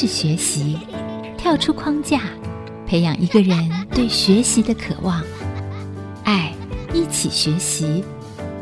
[0.00, 0.78] 是学习，
[1.36, 2.20] 跳出框架，
[2.86, 5.20] 培养一个人对学习的渴望。
[6.22, 6.54] 爱，
[6.94, 8.04] 一起学习，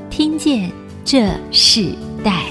[0.09, 0.73] 听见
[1.05, 1.95] 这世
[2.25, 2.46] 代。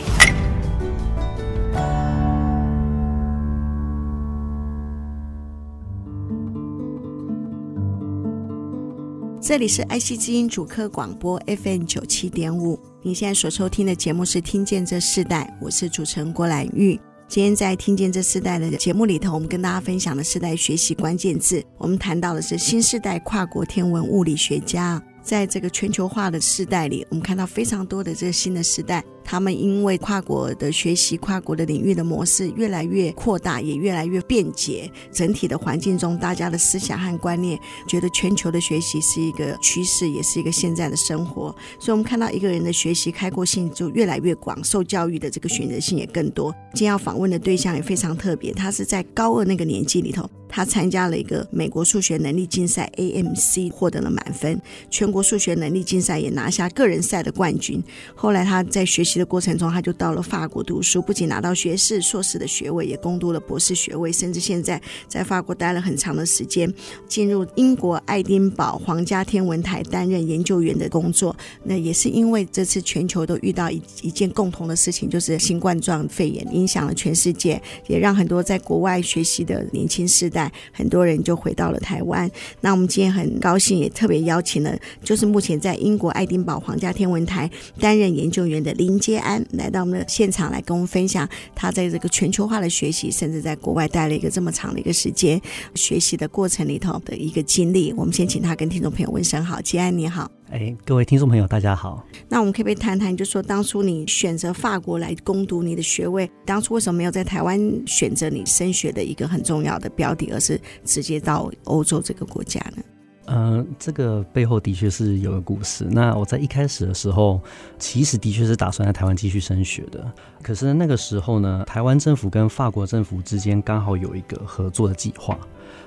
[9.41, 12.79] 这里是爱惜之音主客广播 FM 九七点五。
[13.02, 16.99] 你现在所收听的节目是《听见这世代》，我是主持人郭兰玉。
[17.28, 25.02] 今天在《听见这世代》的节目里头，我们跟大家分享的世代学习关键字，我们谈到的是新世代跨国天文物理学家。
[25.24, 34.89] 在这个全球化的世代里，我们看到非常多的这个新的时代，他们因为跨国的学习、跨国的领域的模式越来越扩大，也越来越便捷。
[35.11, 41.53] 整体的环境中，大家的思想和观念觉得全球的学习是一个趋势，也是一个现在的生活。
[41.80, 46.53] 所以，我们看到一个人的学习开阔性就越来越广，受教育的这个选择性也更多。
[46.73, 50.30] 今天要访问的对象也非常特别，他是在高二那个年纪里头。
[50.47, 54.61] 他参加了一个美国数学能力竞赛 AMC，获得了满分。
[54.89, 57.83] 全国数学能力竞赛也拿下个人赛的冠军。
[58.14, 66.71] 后来他在学习的过程中，他就到了法国读书，不仅拿到学士、硕士的学位，也攻读了博士学位，甚至现在在法国待了很长的时间，
[67.08, 71.36] 进入英国爱丁堡皇家天文台担任研究员的工作。
[71.63, 80.52] 那也是因为这次全球都遇到一一件共同的事情，就是新冠状肺炎影响了全世界，也让很多在国外学习的年轻世代。
[80.71, 82.30] 很多人就回到了台湾。
[82.61, 87.49] 那我们今天很高兴，也特别邀请了，就是目前在英国爱丁堡皇家天文台
[87.80, 95.39] 担任研究员的林接安，来到我们的现场来跟我们分享他在这个全球化的学习，甚至在国外待了一个这么长的一个时间
[95.75, 97.94] 学习的过程里头的一个经历。
[97.94, 100.28] 我们先请他跟听众朋友问声好，接安你好。
[100.50, 102.03] 哎，各位听众朋友，大家好。
[102.28, 112.83] 那我们可不可以谈谈，就说当初你选择法国来攻读你的学位，当初为什么没有在台湾选择你升学的一个很重要的标的，而是直接到欧洲这个国家呢？
[113.27, 115.86] 嗯、这个背后的确是有个故事。
[115.89, 117.41] 那我在一开始的时候，
[117.80, 120.05] 其实的确是打算在台湾继续升学的。
[120.41, 125.37] 可是那个时候呢，台湾政府跟法国政府之间刚好有一个合作的计划，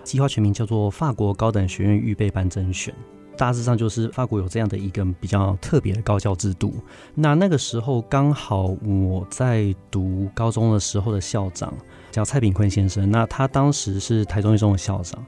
[0.02, 2.94] 计划全名叫做法国高等学院预备班甄选。
[3.36, 6.74] 大致上就是法国有这样的一个比较特别的高教制度。
[7.14, 11.72] 那那个时候刚好我在读高中的时候的校长
[12.10, 15.24] 叫蔡炳坤先生，那他当时是台中一中的校长，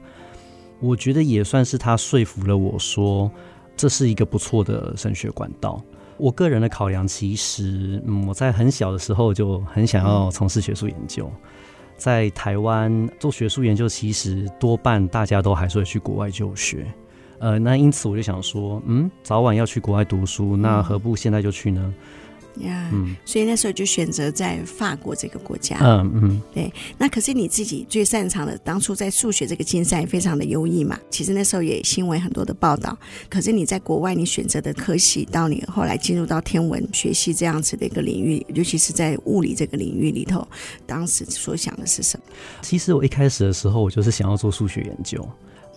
[0.81, 3.31] 我觉得也算是他说服了我说
[3.77, 5.81] 这是一个不错的升学管道。
[6.17, 11.31] 我个人的考量其实，嗯，我在很小的时候就很想要从事学术研究，
[11.97, 16.85] 在台湾做学术研究，其实多半大家都还是会去国外就学。
[17.39, 21.91] 呃，那因此我就想说，嗯，早晚要去国外读书，那何不现在就去呢？
[22.59, 25.77] 呀、yeah, 嗯，所以那时候就选择在法国这个国家。
[25.81, 26.71] 嗯嗯，对。
[26.97, 30.99] 那可是你自己最擅长的，当初在数学这个竞赛非常的优异嘛。
[31.09, 32.97] 其实那时候也新闻很多的报道。
[33.29, 40.47] 可是你在国外，你选择的科系，到你后来进入到天文学系这样子的一个领域，尤其是在物理这个领域里头，
[40.85, 42.23] 当时所想的是什么？
[42.61, 45.27] 其实我一开始的时候，我就是想要做数学研究。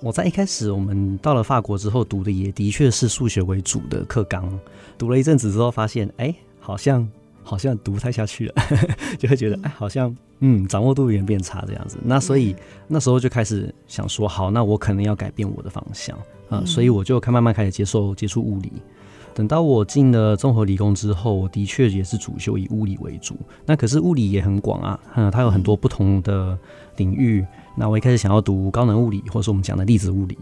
[0.03, 4.59] 我在一开始，我们到了法国之后读的也的确是数学为主的课纲，
[4.99, 7.07] 读了一阵子之后，发现哎、欸，好像
[7.43, 8.55] 好像读不太下去了，
[9.21, 11.99] 就会觉得哎，好像嗯，掌握度有点变差这样子。
[12.03, 12.57] 那所以
[12.89, 18.73] 那时候就开始想说，好，那我可能要改变我的方向啊，所以我就开慢慢开始接受接触物理。
[19.35, 23.37] 等到我进了综合理工之后，我的确也是主修以物理为主。
[23.67, 26.57] 那可是物理也很广啊，嗯，它有很多不同的
[26.97, 27.45] 领域。
[27.77, 30.39] 那我一开始想要读高能物理，或者说我们讲的粒子物理，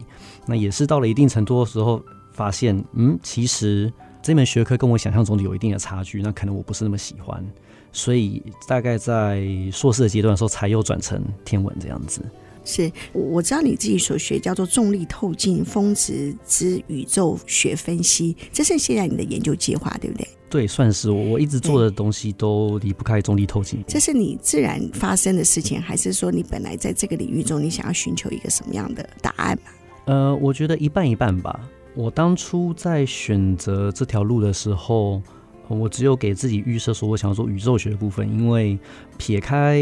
[0.47, 3.91] 那也是到了一定程度的时候，发现，嗯，其实
[4.22, 7.44] 这门学科跟我想象中的有一定的差距，那可能我不是那么喜欢，
[7.93, 12.22] 所以大概在硕士的阶段的时候，才又转成天文这样子。
[12.65, 20.29] 是，我知道你自己所学叫做重力透镜峰值之宇宙学分析，这是现在你的研究计划，对不对？
[20.49, 23.82] 对，算是我我一直做的东西都离不开重力透镜。
[23.88, 29.58] 这是你自然发生的事情，还是说你本来在这个领域中，你想要寻求一个什么样的答案？
[30.05, 31.61] 呃，我觉得一半一半吧。
[31.94, 35.23] 我当初在选择这条路的时候。
[35.69, 38.79] 我只有给自己预设说，我想要做宇宙学的部分，因为
[39.17, 39.81] 撇开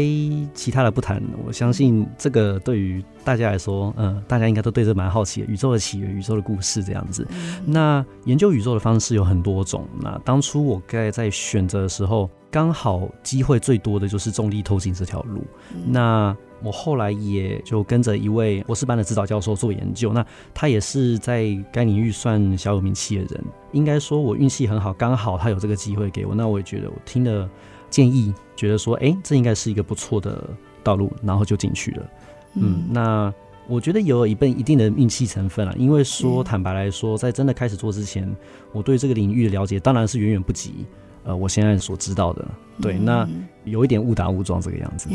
[0.53, 7.27] 其他的不谈，我相信这个对于大家来说，嗯、呃，大家应该都对这蛮好奇的，宇宙的起源、宇宙的故事这样子。
[7.65, 9.85] 那研究宇宙的方式有很多种。
[9.99, 15.43] 那当初我该在选择的时候，刚好机会最多的就是重力透镜这条路。
[15.85, 23.43] 那我后来也就跟着一位博士班的指导教授做研究，那他也是在该领域算小有名气的人。
[23.71, 26.35] 应该说我运气很好，刚好他有这个机会给我。
[26.35, 27.49] 那我也觉得我听了
[27.89, 30.49] 建议，觉得说，哎，这应该是一个不错的
[30.83, 32.09] 道路，然后就进去了。
[32.55, 33.33] 嗯，那
[33.67, 38.29] 我觉得有一份一定的运气成分了，因为说坦白来说，在真的开始做之前，
[38.73, 40.85] 我对这个领域的了解当然是远远不及。
[41.23, 42.47] 呃，我现在所知道的，
[42.81, 43.29] 对，嗯、那
[43.63, 45.07] 有一点误打误撞这个样子。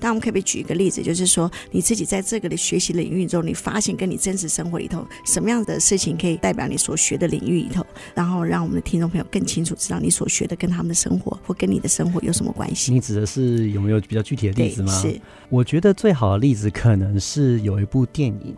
[0.00, 7.84] 那我们可不可以举一个例子，就是说你自己在这个的学习领域中，你发现跟你真实生活里头什么样的事情可以代表你所学的领域里头，
[8.14, 12.90] 然后让我们的听众朋友更清楚知道你所学的跟他们的生活或跟你的生活有什么关系？
[12.90, 14.90] 你指的是有没有比较具体的例子吗？
[14.92, 15.20] 是，
[15.50, 18.56] 我觉得最好的例子可能是有一部电影，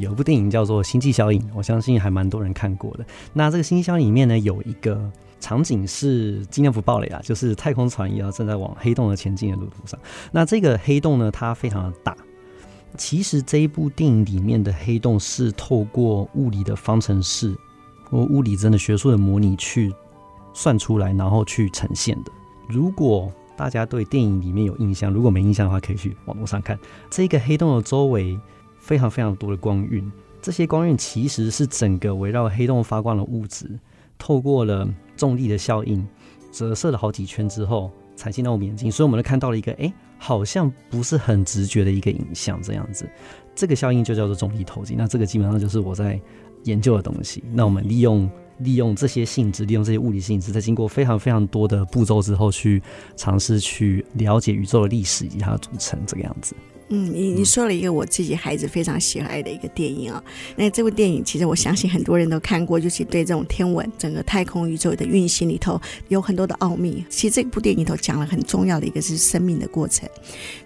[0.00, 3.04] 有一部电影叫做《星际效应》，我相信还蛮多人看过的。
[3.32, 5.10] 那这个《星际效应》里面呢，有一个。
[5.44, 10.00] 场景是尽量不爆雷啊，就是太空船也要正在往黑洞的前进的路途上。
[10.32, 12.16] 那这个黑洞呢，它非常的大。
[12.96, 17.54] 其实这一部电影里面的黑洞是透过物理的方程式
[18.08, 19.92] 或物理真的学术的模拟去
[20.54, 22.32] 算出来，然后去呈现的。
[22.66, 26.78] 如果大家对电影里面有印象，如果没印象的话，可以去网络上看。
[27.10, 28.40] 这个黑洞的周围
[28.78, 30.10] 非常非常多的光晕，
[30.40, 33.78] 这些光晕其实是整个围绕黑洞发光的物质。
[34.18, 36.06] 透过了重力的效应，
[36.52, 43.08] 折射了好几圈之后，才进到我们眼睛，所以我们就看到了一个，哎，好像不是很直觉的一个影像，这样子。
[43.54, 44.96] 这个效应就叫做重力透镜。
[44.98, 46.20] 那这个基本上就是我在
[46.64, 47.44] 研究的东西。
[47.52, 48.28] 那我们利用
[48.58, 52.82] 利用这些性质，利用这些物理性质，在经过非常非常多的步骤之后，去
[53.14, 56.56] 尝试去了解宇宙的历史以及它的组成，这个样子。
[56.90, 60.22] 嗯，你你说了一个我自己孩子非常喜爱的一个电影啊、
[60.54, 67.02] 那这部电影其实我相信很多人都看过，就是对这种天文、整个太空宇宙的运行里头有很多的奥秘。
[67.08, 70.08] 其实这部电影里头讲了很重要的一个是生命的过程。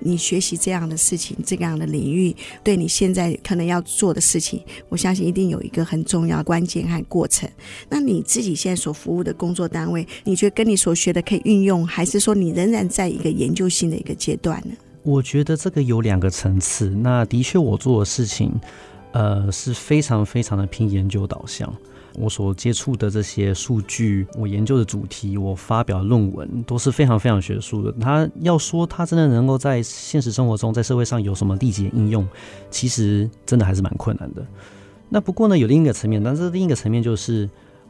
[0.00, 2.34] 你学习这样的事情，这个样的领域，
[2.64, 7.48] 对你现在可能要做的事情，我相信一定有一个很重要关键和过程。
[7.88, 14.74] 那你自己现在所服务的工作单位，你觉得跟你所学的可以运用，还是说你仍然在一个研究性的一个阶段呢？
[15.08, 16.90] 我觉得这个有两个层次。
[16.90, 18.52] 那的确，我做的事情，
[19.12, 21.74] 呃，是非常非常的偏研究导向。
[22.14, 27.90] 我所接触的这些数据，我研究的主题，我发表论文，都是非常非常学术的。
[27.98, 32.28] 他要说他真的能够在现实生活中，在社会上有什么立即应用，
[32.70, 34.44] 其实真的还是蛮困难的。
[35.08, 37.48] 那不过呢，有另一个层面，但是另一个层面就是，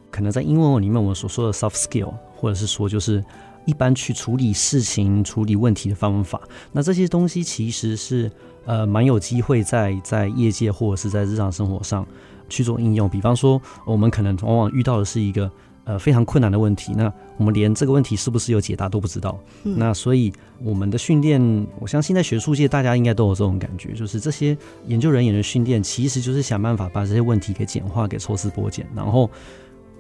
[0.09, 3.25] 可能在英文里面我们所说的 soft skill，或者是说就是。
[3.69, 6.41] 一般去处理事情、处理问题的方法，
[6.73, 8.33] 那这些东西其实是
[8.65, 12.07] 呃蛮有机会在在业界或者是在日常生活上
[12.49, 13.07] 去做应用。
[13.07, 15.51] 比方说，我们可能往往遇到的是一个
[15.85, 19.39] 呃非常困难的问题，那我们连这个问题是不是有解答都不知道。
[19.65, 20.33] 嗯、那所以
[20.65, 21.39] 我们的训练，
[21.79, 24.57] 我相信在学术界大家应该都有这种感觉，就是这些
[24.87, 29.31] 研究人员的训练其实就是想办法把这些问题给简化、给抽丝剥茧，然后。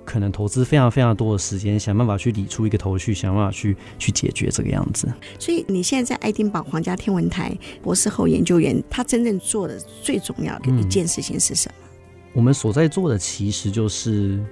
[0.08, 5.06] 可能投资非常非常多的时间，想办法去理出一个头绪，想办法去去解决这个样子。
[5.38, 11.74] 所以你现在在爱丁堡皇家天文台博士后研究员，他真正做的最重要的一件事情是什么？
[11.82, 14.42] 嗯，我们所在做的其实就是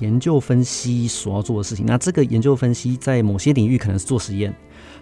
[0.00, 1.86] 研究分析所要做的事情。
[1.86, 4.52] 那这个研究分析在某些领域可能是做实验，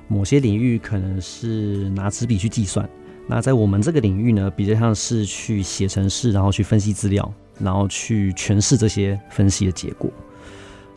[0.08, 2.86] 某些领域可能是拿纸笔去计算。
[3.26, 7.32] 那在我们这个领域呢，比较像是去写程式，然后去分析资料。
[7.58, 10.10] 然后去诠释这些分析的结果。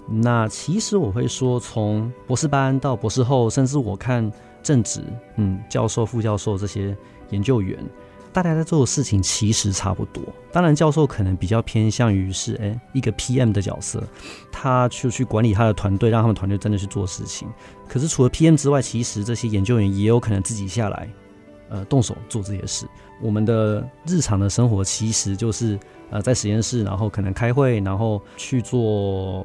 [0.07, 4.31] 那其实我会说，从博士班到博士后，甚至我看
[4.61, 5.01] 正职，
[5.37, 6.95] 嗯，教授、副教授这些
[7.31, 7.83] 研究员，
[8.31, 10.23] 大家在做的事情其实差不多。
[10.51, 14.03] 当然，教授可能比较偏向于是诶一个 PM 的角色，
[14.51, 17.47] 他就去管理他的团队，让他们团队真的去做事情。
[17.87, 21.09] 可是除了 PM 之外，其实这些研究员也有可能自己下来，
[21.69, 22.85] 呃，动手做这些事。
[23.21, 25.79] 我们的日常的生活其实就是。
[26.11, 29.43] 呃，在实验室，然后可能开会，然后去做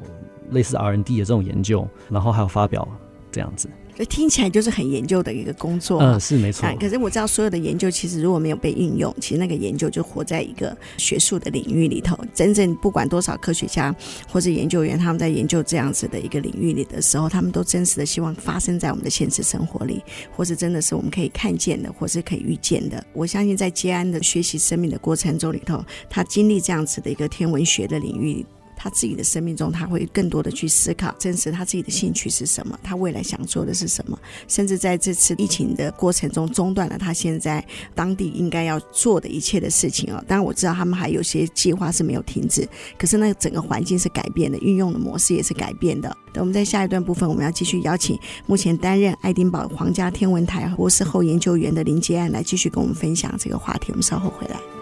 [0.51, 2.87] 类似 R N D 的这种研究，然后还有发表
[3.31, 3.67] 这样子。
[4.01, 6.67] 就听起来就是很研究的一个工作，嗯，是没错。
[6.79, 12.17] 可是我知道，所有的研究其实如果没有被运用，其实那个研究就活在一个学术的领域里头。
[12.33, 13.95] 真正不管多少科学家
[14.27, 20.01] 或者研究员，他们在研究这样子的一个领域里的时候，他们都真实的希望发生在我们的现实生活里，
[20.35, 23.05] 或是真的是我们可以看见的，或是可以预见的。
[23.13, 28.43] 我相信在接安的学习生命的过程中里头，他经历这样子的一个天文学的领域。
[28.81, 40.23] 他自己的生命中，他会更多的去思考，真实他自己的兴趣是什么，他未来想做的是什么，甚至在这次疫情的过程中中断了他现在当地应该要做的一切的事情哦。
[40.27, 46.09] 当然我知道他们还有些计划是没有停止，可是那整个环境是改变的，运用的模式也是改变的。
[46.33, 53.91] 等我们在下一段部分，我们要继续邀请目前担任爱丁堡皇家天文台博士后研究员的林杰安来继续跟我们分享这个话题。
[53.91, 54.80] 我们稍后回来。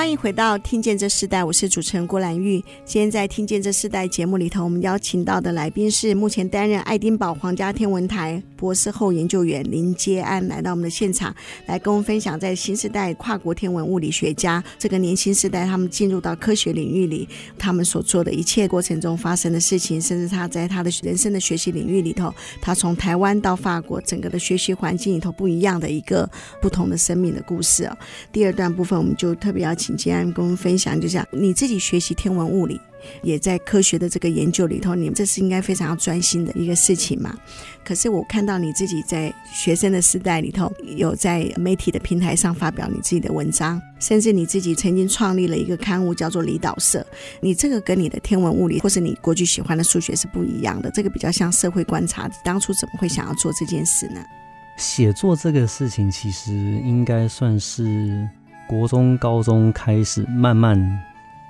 [0.00, 2.58] 欢迎回到《听见这世代》，我是主持人郭兰玉。
[2.86, 17.28] 今天在《听见这世代》节目里头，我们邀请到的来宾是目前担任爱丁堡皇家天文台博士后研究员林接安，来到我们的现场，来跟我们分享在新时代跨国天文物理学家这个年轻时代，他们进入到科学领域里，
[17.58, 26.26] 他们所做的一切过程中发生的事情，甚至他在他的人生的学习领域里头，他从台湾到法国，整个的学习环境里头不一样的一个
[26.62, 27.86] 不同的生命的故事。
[28.32, 29.74] 第二段部分，我们就特别邀。
[29.80, 32.80] 请接安跟我们分享，就像你自己学习天文物理，
[33.22, 37.34] 也在科学的这个研究里头，你们这是应该非常要专心的一个事情嘛。
[37.84, 47.04] 可是我看到你自己在学生的时代里头，有在媒体的平台上发表你自己的文章，甚至你自己曾经创立了一个刊物叫做离岛社。
[47.40, 52.30] 你这个跟你的天文物理或是你过去喜欢的数学是不一样的，这个比较像社会观察。
[52.44, 54.20] 当初怎么会想要做这件事呢？
[54.76, 58.28] 写作这个事情其实应该算是。
[58.70, 60.78] 国中、高中开始慢慢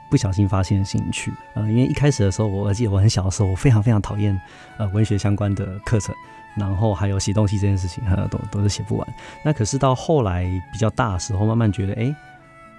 [0.08, 4.40] 不小心发现兴趣，呃，因为一开始的时候，我记得我很小的时候，我非常非常讨厌
[4.78, 6.14] 呃文学相关的课程，
[6.56, 9.06] 然后还有写东西这件事情，呃，都都是写不完。
[9.44, 12.16] 那可是到后来比较大的时候，慢慢觉得，哎，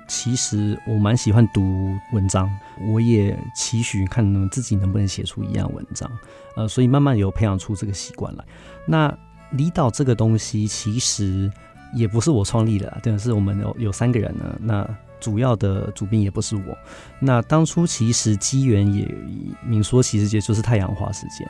[0.08, 6.12] 其实我蛮喜欢读文章，我也期许看自己能不能写出一样文章，
[6.56, 8.44] 呃，所以慢慢有培养出这个习惯来。
[8.88, 9.16] 那
[9.52, 11.52] 离岛这个东西，其实。
[11.94, 14.56] 也不是我创立的，真的是我们有有三个人呢。
[14.60, 14.88] 那
[15.20, 16.78] 主要的主编也不是我。
[17.20, 19.08] 那当初其实机缘也
[19.64, 21.48] 明说，其实也就是太阳花时间。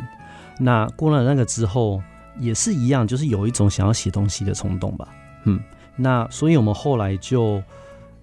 [0.60, 2.02] 那过了那个之后，
[2.40, 5.08] 也是一样，就是有一种想要写东西的冲动吧。
[5.46, 5.60] 嗯，
[5.96, 7.64] 那所以我们后来就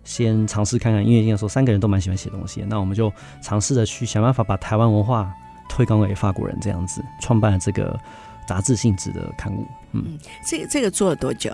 [0.05, 5.33] 先尝试看看，因为应该说三个人都蛮喜欢写东西，那我们就尝试着去想办法把台湾文化
[5.69, 7.99] 推广给法国人，这样子创办了这个
[8.47, 9.67] 杂志性质的刊物。
[9.93, 11.51] 嗯，嗯这个这个做了多久？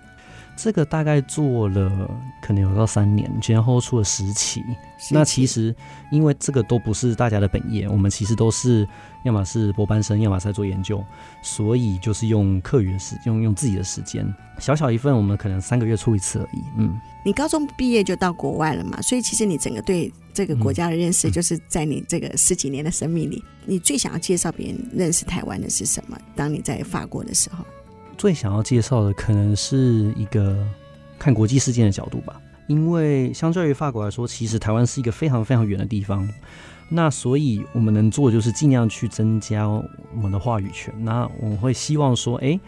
[0.57, 4.63] 这个大概做了可能有到三年，前后出了十期。
[5.11, 5.75] 那其实
[6.11, 8.89] 因为这个都不是大家的本业，我们其实都是
[9.25, 11.05] 要么是博班生，要么是在做研究，
[11.43, 14.27] 所以就是用课余的时用用自己的时间，
[14.59, 16.63] 小小一份，我们可能三个月出一次而已。
[16.77, 19.03] 嗯，你高中毕业就到国外了嘛？
[19.03, 26.17] 所以其实你整个对这个国家的认识，就是在你这个十几年的生命里，嗯、你最想要介绍别人认识台湾的是什么？
[26.35, 27.65] 当你在法国的时候。
[28.25, 30.57] 最想要介绍的可能是一个
[31.19, 36.27] 看国际事件的角度吧，因为相较于法国来说，其实台湾是一个非常非常远的地方，
[36.89, 39.85] 那所以我们能做的就是尽量去增加我
[40.23, 40.91] 们的话语权。
[41.05, 42.59] 那我们会希望说，哎，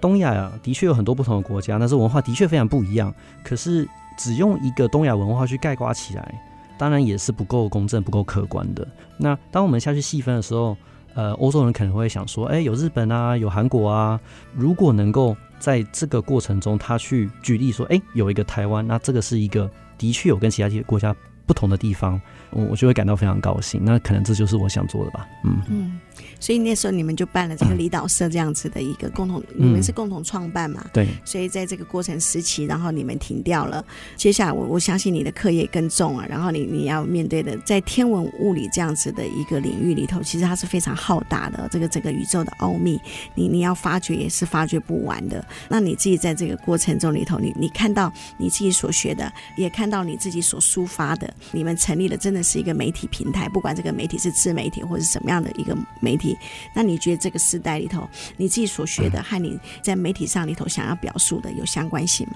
[0.00, 3.12] 东亚呀，的确有很多不同的国家，但是文化的确非常不一样。
[3.42, 3.84] 可是
[4.16, 6.40] 只用一个东亚文化去概括起来，
[6.78, 8.86] 当然也是不够公正、不够客观的。
[9.18, 10.76] 那当我们下去细分的时候，
[11.14, 14.18] 呃，欧洲人可能会想说，哎，有日本啊，有韩国啊。
[14.54, 21.14] 如果能够在这个过程中，他去举例说，哎，有一个台湾，那这个是一个的确有跟其他国家
[21.46, 22.20] 不同的地方，
[22.50, 23.80] 我我就会感到非常高兴。
[23.84, 25.28] 那可能这就是我想做的吧。
[25.44, 26.00] 嗯嗯。
[26.38, 30.84] 所以那时候你们就办了这个离岛社这样子的一个共同，嗯、你们是共同创办嘛？
[30.92, 31.08] 对。
[31.24, 33.82] 所以在这个过程时期，然后你们停掉了。
[34.16, 43.00] 接下来我我相信你的课业更重啊，然后你你要面对的在天文物理这样子的一个领域里头，其实它是非常浩大的，这个整个宇宙的奥秘，
[43.34, 45.44] 你你要发掘也是发掘不完的。
[45.68, 56.36] 那你自己在这个过程中里头，你你看到你自己所学的，也看到你自己所抒发的，你们成立的真的是一个媒体平台，不管这个媒体是自媒体或者是什么样的一个媒体。
[56.74, 62.34] 那你觉得这个时代里头，你自己所学的和你在媒体上里头想要表述的有相关性吗？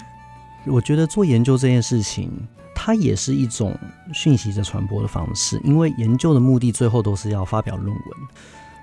[0.65, 2.29] 我觉得做研究这件事情，
[2.75, 3.77] 它也是一种
[4.13, 8.03] 讯息的传播的方式，因为研究的目的最后都是要发表论文，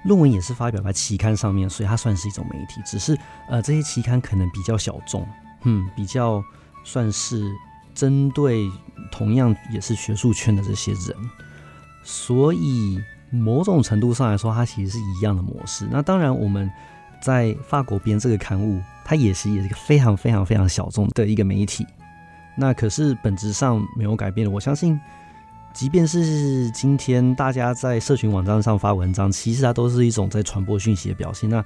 [0.04, 2.80] 论文也是发表在期刊上面，所以它算是一种媒体。
[2.86, 3.18] 只是
[3.48, 5.26] 呃，这些期刊可能比较小众，
[5.64, 6.42] 嗯，比较
[6.84, 7.52] 算是
[7.94, 8.70] 针对
[9.10, 11.16] 同样也是学术圈的这些人，
[12.02, 13.00] 所以。
[13.30, 15.88] 某种程度上来说，它其实是一样的模式。
[15.90, 16.70] 那当然，我们
[17.20, 21.84] 在法国编这个刊物，它也是也是一个非常非常非常小众的一个媒体。
[22.56, 24.50] 那可是本质上没有改变的。
[24.52, 25.00] 我相信，
[25.72, 31.50] 即便是今天大家在社群网站上发文章，其实它都是一种在传播讯息的表现。
[31.50, 31.64] 那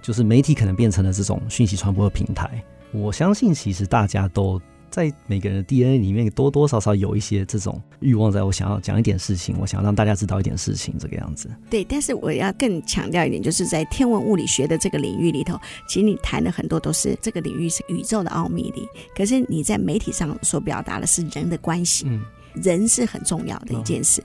[0.00, 2.62] 就是媒体可能变成了这种讯息传播的平台。
[2.92, 4.62] 我相信，其实大家都。
[4.90, 11.50] 在每个人的 DNA 里面，多多少少有一些这种欲望，在我想要讲一点事情，我想要让大家知道一点事情，这个样子。
[11.70, 22.06] 对，但是我要更强调一点，就是在天文物理学的这个领域里头，其实你谈的很多都是这个领域是宇宙的奥秘里，可是你在媒体上所表达的是人的关系。
[22.08, 22.20] 嗯。
[22.62, 24.20] 人是很重要的一件事。
[24.20, 24.24] 哦、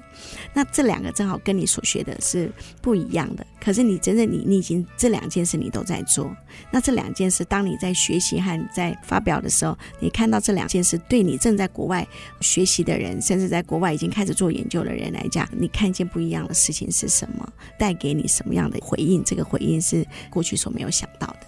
[0.54, 6.30] 那这两个正好跟你所学的是不一样的，可是你真正你你已经这两件事你都在做。
[6.72, 12.08] 那这两件事，当你在学习和在发表的时候，你看到这两件事对你正在国外
[12.42, 17.48] 学习的人，甚至在国外已经开始做研究的人来讲，你看见不一样的事情是什么？
[17.78, 19.24] 带给你什么样的回应？
[19.24, 21.48] 这个回应是过去所没有想到的。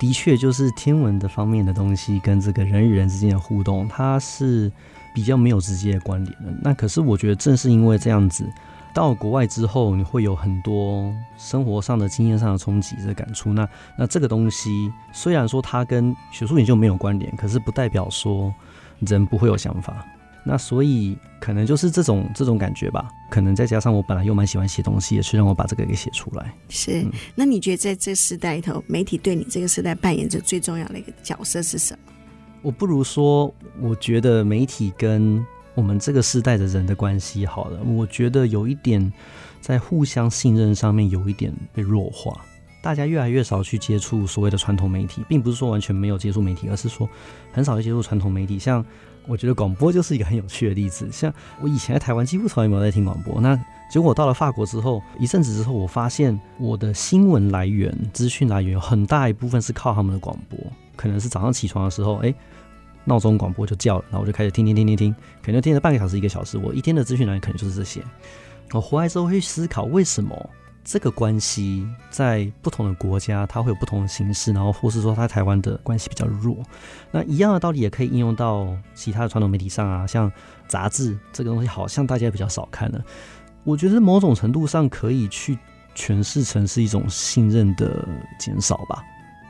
[0.00, 4.70] 的确，就是天文的方面的东西跟这个人与人之间的互动，它是
[5.14, 6.52] 比较没有直接的关联的。
[6.60, 8.44] 那可是我觉得，正是因为这样子，
[8.92, 13.52] 到国外之后，你会有很多生活上的经验上的冲击的感触。
[13.52, 13.66] 那
[13.96, 18.52] 那这个东西虽然说它跟学术研究没有关联，可是不代表说
[19.00, 20.04] 人不会有想法。
[20.46, 26.52] 那所以可能就是这种这种感觉吧，可能再加上我本来又蛮喜欢写东西，也是让我把这个给写出来。
[26.68, 32.12] 是，嗯、那你觉得在这时代里头，媒体对你这个时代扮演着最重要的一个角色是什么？
[32.64, 35.44] 我不如说，我觉得媒体跟
[35.74, 39.12] 我们这个时代的人的关系，好了，我觉得有一点
[39.60, 42.40] 在互相信任上面有一点被弱化，
[42.82, 47.08] 大家越来越少去接触所谓的传统媒体，并不是说完全没有接触媒体，而是说
[47.52, 48.84] 很少去接触传统媒体，像。
[49.26, 51.08] 我觉得广播就是一个很有趣的例子。
[51.10, 53.58] 像我以前在台湾几乎从来没有在听广播，那
[53.90, 60.58] 结果到了法国之后，一阵子之后，我发现我的新闻来源、资讯来源有很大一部分是靠他们的广播。
[60.94, 62.34] 可能是早上起床的时候，哎，
[63.04, 68.02] 闹钟广播就叫了，然后我就开始听听听听听，可能听了半个小时、一个小时，我一天的资讯来源可能就是这些。
[68.72, 70.50] 我回来之后会思考为什么。
[70.86, 76.58] 这个关系在不同的国家，它会有不同的形式，然后或是说它台湾的关系比较弱。
[77.10, 80.30] 那一样的道理也可以应用到其他的传统媒体上啊，像
[80.68, 83.02] 杂志这个东西，好像大家比较少看了。
[83.62, 85.58] 我觉得某种程度上可以去
[85.96, 88.06] 诠释成是一种信任的
[88.38, 89.02] 减少吧。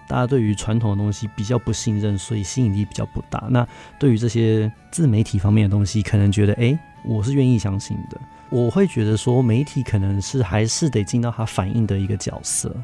[0.06, 3.46] 大家对于传统的东西比较不信任，所以吸引力比较不大。
[3.48, 3.66] 那
[3.98, 8.20] 对于这些自媒体方面的东西，可能觉得哎，我是愿意相信的。
[8.50, 12.74] 我会觉得说，媒体可能是还是得尽到他反映的一个角色。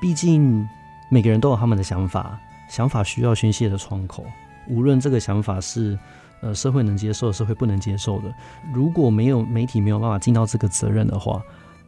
[0.00, 0.68] 毕竟
[1.08, 4.26] 每个人都有他们的想法，想法需要宣泄的窗口。
[4.68, 5.98] 无论这个想法是
[6.42, 8.34] 呃社会能接受，社会不能接受的，
[8.72, 11.42] 如果没有媒体没有办法尽到这个责任的话，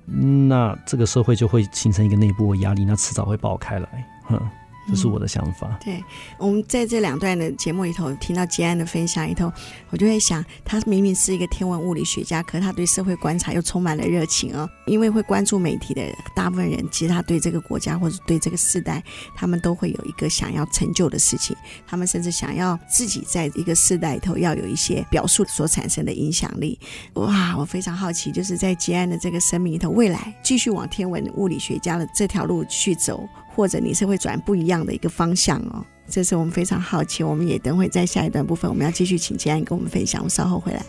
[0.05, 4.07] 那这个社会就会形成一个内部的压力，那迟早会爆开来。
[4.25, 4.41] 哼。
[4.89, 5.69] 这是我的想法。
[5.71, 6.05] 嗯、对，
[6.39, 9.53] 我们在这两段的节目里头听到吉安的分享里头，
[9.91, 14.69] 我就会想，他明明是一个天文物理学家，可是他对社会观察又充满了热情哦。
[14.87, 16.03] 因为会关注媒体的
[16.35, 19.03] 大部分人，其实他对这个国家或者对这个世代，
[19.37, 26.79] 他们都会有一个想要成就的事情，他们甚至想要自己在一个世代里头要有一些表述所产生的影响力。
[27.15, 33.29] 哇，我非常好奇，就是在吉安的这个生命里头，未来继续往天文物理学家的这条路去走。
[33.55, 37.23] 或者你是会转不一样的一个方向哦，这是我们非常好奇。
[37.23, 40.21] 我们也等会在下一段部分，我们要继续请捷安跟我们分享。
[40.21, 40.83] 我们稍后回来。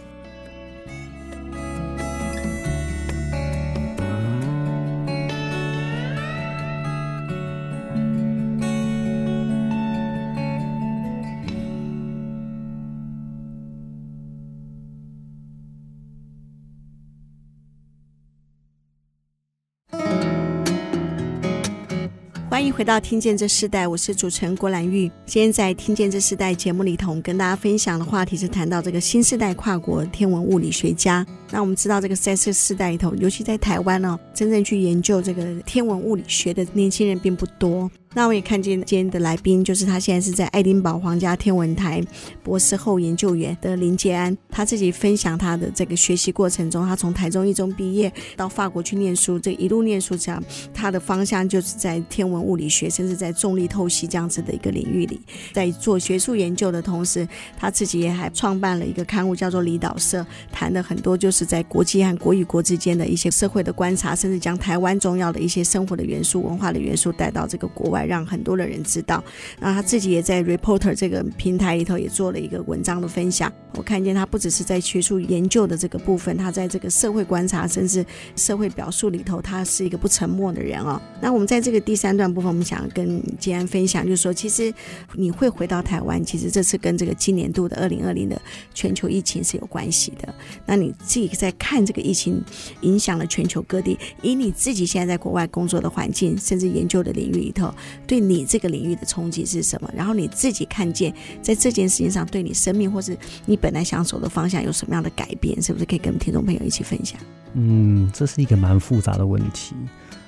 [22.64, 25.12] 欢迎回到《听见这世代》，我是主持人郭兰玉。
[25.26, 31.28] 今天在《听见这世代》节目里头，跟大家分享的话题是谈到这个新世代跨国天文物理学家。
[31.52, 37.92] 那我们知道，这个在这世代里头，尤其在台湾哦，真正去研究这个天文物理学的年轻人并不多。
[38.16, 42.02] 那我也看见今天的来宾，就是他现在是在爱丁堡皇家天文台
[42.44, 44.38] 博士后研究员的林杰安。
[44.52, 55.20] 他自己分享他的这个学习过程中，他从台中一中毕业到法国去念书，这一路念书这样，他的方向就是在天文物理学，甚至在重力透析这样子的一个领域里，
[55.52, 68.03] 在做学术研究的同时，他自己也还创办了一个刊物，叫做离岛社，谈的很多就是在国际和国与国之间的一些社会的观察，甚至将台湾重要的一些生活的元素、文化的元素带到这个国外。
[68.06, 69.24] 让很多的人知道，
[69.60, 73.52] 那他自己也在 Reporter 这个平台里头也做了一个文章的分享。
[73.76, 81.02] 我看见他不只是在学术研究的这个部分，他在这个社会观察甚至社会表述里头，他是一个不沉默的人哦。
[81.20, 84.72] 那我们在这个第三段部分，我们想跟捷安分享，就是说，其实
[85.14, 88.40] 你会回到台湾，其实这次跟这个今年度的二零二零的
[88.76, 90.32] 全球疫情是有关系的。
[90.68, 92.44] 那你自己在看这个疫情
[92.82, 97.74] 影响了全球各地，以你自己现在在国外工作的环境，甚至研究的领域里头。
[98.06, 99.90] 对你这个领域的冲击是什么？
[99.96, 105.62] 然后你自己看见在这件事情上，对你生命或是你本来想走的方向有什么样的改变？
[105.62, 107.20] 是不是可以跟听众朋友一起分享？
[107.54, 109.76] 嗯，这是一个蛮复杂的问题。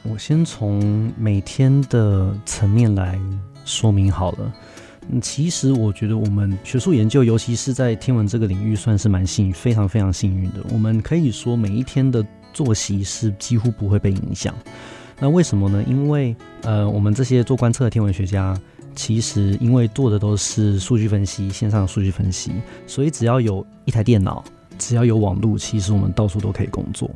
[0.03, 3.19] 我先从每天的层面来
[3.65, 4.53] 说明好了。
[5.09, 10.63] 嗯，其实我觉得我们学术研究，尤其是在天文这个领域，算是蛮幸运，非常非常幸运的。
[10.71, 14.53] 我们可以说每一天的作息是几乎不会被影响。
[15.19, 15.83] 那为什么呢？
[15.87, 18.57] 因为呃，我们这些做观测的天文学家，
[18.95, 22.51] 其实因为做的都是数据分析，线上数据分析，
[22.85, 24.43] 所以只要有一台电脑，
[24.77, 27.09] 只要有网络，其实我们到处都可以工作。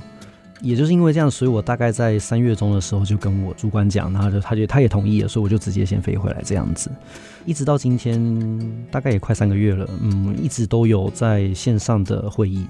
[0.61, 6.91] 也就是因为这样，所以我大概在三月中的时候就跟我主管讲，然后就他就他也同意了，所以我就直接先飞回来这样子，
[7.45, 8.59] 一直到今天
[8.91, 12.65] 大概也快三个月了，嗯，一直都有在线上的会议，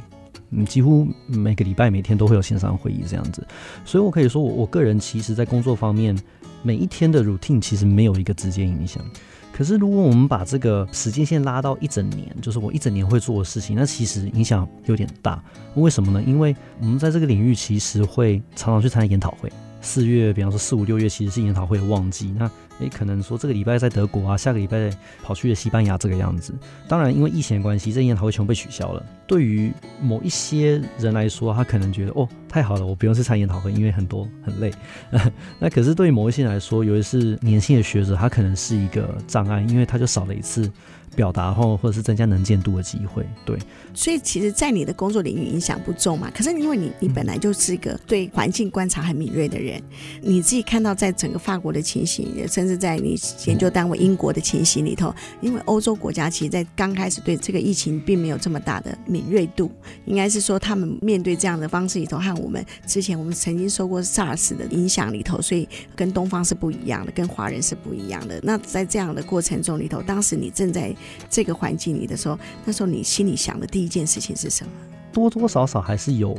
[0.52, 3.46] 嗯，几乎每个礼拜每天都会有线上会议这样子，
[3.86, 6.18] 所以我可以说我我个人其实在工作方面
[6.64, 9.04] 每一天的 routine 其实没有一个直接影响。
[9.52, 15.44] 可是，如果我们把这个时间线拉到一整年，就是我一整年会做的事情，那其实影响有点大。
[15.76, 16.24] 为什么呢？
[16.26, 19.52] 因为我们在这个领域其实会常常去参加研讨会。
[19.82, 22.34] 四月，比方说四五六月，其实是研讨会的旺季。
[22.38, 24.89] 那诶，可能说这个礼拜在德国啊，下个礼拜
[25.24, 26.54] 跑去了西班牙这个样子。
[26.88, 29.04] 当然，因为疫情的关系，这研讨会全部被取消了。
[29.28, 34.72] 对于某一些人来说，他可能觉得哦，太好了，我不用去参研讨会，因为很多很累。
[35.60, 40.72] 那可是对于某一些人来说，尤其是年轻的学者，他可能是一个障碍，因为他就少了一次。
[41.15, 43.58] 表达后，或者是增加能见度的机会，对。
[43.93, 46.32] 所以，其实，在你的工作领域影响不重嘛。
[46.34, 49.82] 可是，因为你，你本来就是一个对环境观察很敏锐的人，
[50.22, 59.72] 你自己看到在整个法国的情形，甚至在你研究单位英国的情形里头，因为欧洲国家其实，在刚开始对这个疫情并没有这么大的敏锐度，
[60.06, 68.39] 应该是说他们面对这样的方式里头，和我们之前我们曾经受过 SARS 的影响里头，所以跟东方是不一样的，跟华人是不一样的。
[68.43, 70.95] 那在这样的过程中里头，当时你正在
[71.30, 74.72] 这个环境里的时候，那时候你心里想的第一件事情是什么？
[75.12, 76.38] 多多少少还是有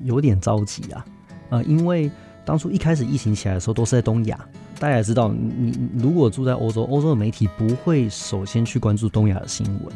[0.00, 1.04] 有点着急啊，
[1.50, 2.10] 呃，因为
[2.44, 4.38] 当初一开始疫情起来的时候都是在东亚，
[4.78, 9.94] 大家也知道，你如果住在欧洲，欧洲的媒体不会首先去关注东亚的新闻，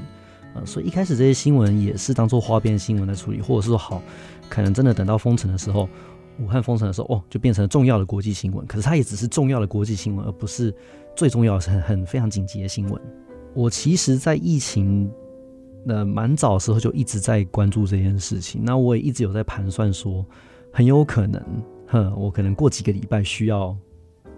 [0.54, 4.02] 呃，所以一开始这些新闻也是当做花边新闻来处理，或者是说好，
[4.48, 5.88] 可能真的等到封城的时候，
[6.38, 10.74] 武汉封城的时候，哦，就变成了重要的国际新闻，可是它也只是重要的国际新闻，而不是
[11.16, 13.02] 最重要的是很很非常紧急的新闻。
[13.58, 15.10] 我其实，在疫情
[15.84, 18.62] 的蛮早时候就一直在关注这件事情。
[18.64, 20.24] 那我也一直有在盘算说，
[20.72, 21.42] 很有可能，
[21.88, 23.76] 哼，我可能过几个礼拜需要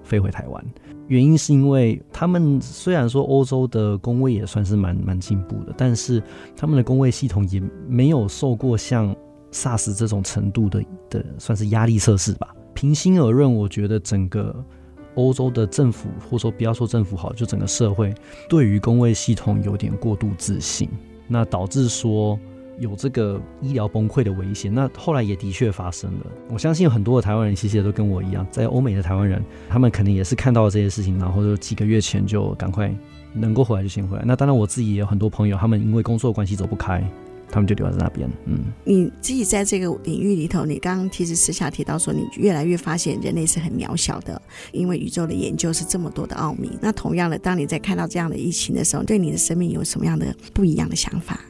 [0.02, 0.64] 飞回台湾。
[1.08, 6.22] 原因是因为他们虽然说欧洲的工位也算是蛮蛮进步的，但是
[6.56, 9.14] 他们的工位系统也没有受过像
[9.52, 12.56] SARS 这种程度的的算是压力测试吧。
[12.72, 14.64] 平心而论，我觉得整个。
[15.14, 18.14] 欧洲的政府，或者说不要说政府好，就整个社会
[18.48, 20.88] 对于公卫系统有点过度自信，
[21.26, 22.38] 那导致说
[22.78, 24.72] 有这个医疗崩溃的危险。
[24.72, 26.26] 那后来也的确发生了。
[26.48, 32.94] 我相信很多的台湾人其实也都跟我一样，在欧美的台湾人，他们肯定也是看到了这些事情，然后就几个月前就赶快
[33.32, 34.22] 能够回来就先回来。
[34.24, 37.02] 那当然我自己也有很多朋友，他们因为工作关系走不开。
[37.50, 38.30] 他们就留在那边。
[38.46, 44.40] 嗯，你自己在这个领域里头，你刚刚其实私下提到说，你越来越发现人类是很渺小的，
[44.72, 46.70] 因为宇宙的研究是这么多的奥秘。
[46.80, 51.40] 那同样的，当你在看到这样的疫情的时候，对你的生命有什么样的不一样的想法？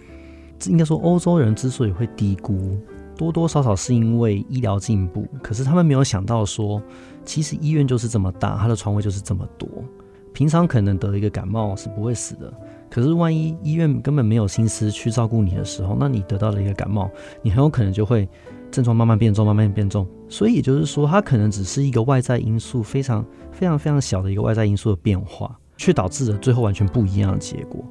[0.66, 2.76] 应该说，欧洲人之所以会低估，
[3.16, 6.82] 多多少少是因为医疗进步，可是他们没有想到说，
[7.24, 9.68] 其实医院就是这么大，他的床位就是这么多，
[10.34, 12.52] 平常可能得一个感冒是不会死的。
[12.90, 17.08] 可是，万一医院根本没有心思去照顾你的时候，那你得到了一个感冒，
[17.40, 18.28] 你很有可能就会
[18.68, 20.04] 症状慢慢变重，慢慢变重。
[20.28, 27.84] 所以也就是说，它可能只是一个外在因素，非常非常非常小的一个外在因素的变化，却导致了最后完全不一样的结果。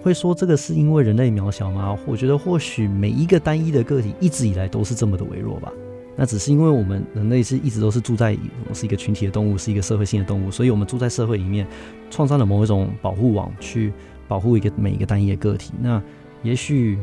[0.00, 1.98] 会说这个是因为人类渺小吗？
[2.06, 5.72] 我觉得或许每一个单一的个体一直以来都是这么的微弱吧。
[6.14, 11.66] 那只是因为我们人类是一直都是住在，我们是一个群体的动物，是一个社会性的动物，所以我们住在社会里面，
[12.10, 13.92] 创造了某一种保护网去。
[14.28, 16.02] 保护一个每一个单一的个体，那
[16.42, 16.98] 也许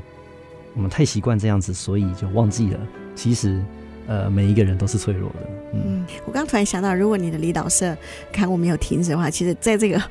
[0.75, 2.79] 我们太习惯这样子，所以就忘记了，
[3.15, 3.63] 其实
[4.07, 5.39] 呃每一个人都是脆弱的。
[5.73, 7.95] 嗯，嗯我刚突然想到，如果你的离岛社
[8.31, 10.01] 刊物没有停止的话，其实在这个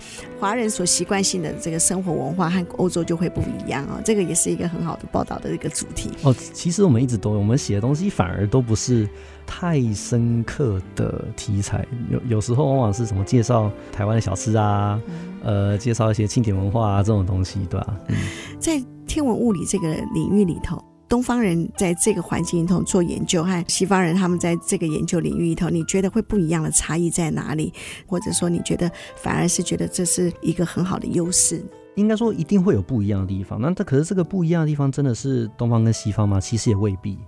[0.40, 4.00] 华人所习惯性的这个生活文化和欧洲就会不一样哦。
[4.04, 6.34] 这个也是一个很好的报道的一个主题哦。
[6.52, 9.08] 其实我们一直都有，我们写的东西反而都不是
[9.46, 15.00] 太深刻的题材，有有时候往往是什么介绍台湾的小吃啊。
[15.08, 17.96] 嗯呃，介绍一些庆典文化啊，这种东西，对吧？
[18.06, 18.16] 嗯，
[18.60, 20.80] 在天文物理这个领域里头，
[21.12, 27.70] 东方人在这个环境里头做研究，和西方人他们在这个研究领域里头，你觉得会不一样的差异在哪里？
[28.06, 31.62] 或者说，你觉得反而是觉得这是一个很好的优势？
[31.96, 33.60] 应该说，一定会有不一样的地方。
[33.60, 36.40] 那这可是这个不一样的地方，真的是东方跟西方吗？
[36.40, 37.18] 其实也未必。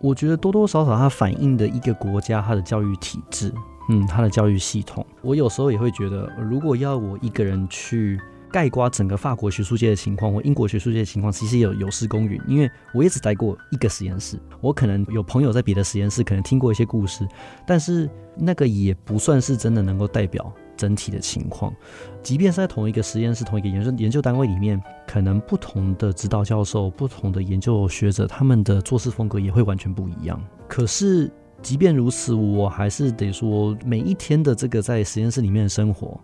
[0.00, 3.52] 我觉得多多少少它反映的一个国家它的教育体制。
[3.90, 8.18] 嗯，他的教育系统，我有时候也会觉得，如果要我一个人去
[8.54, 17.26] 概括整个法国学术界的情况或英国学术界的情况，其实也有有失公允，因为我也只待过一个实验室，我可能有朋友在别的实验室，可能听过一些故事，
[17.66, 21.74] 但是那个也不算是真的能够代表整体的情况。
[22.22, 30.40] 即便是在同一个实验室、同一个研究研究单位里面，可能不同的指导教授、不同的研究学者，他们的做事风格也会完全不一样。
[30.68, 31.28] 可是
[31.60, 36.20] 即便如此，我还是得说，每一天的这个在实验室里面的生活。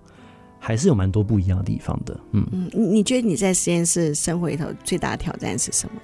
[0.61, 6.01] 还是有蛮多不一样的地方的，嗯嗯，你觉得你在实验室生活里头最大的挑战是什么？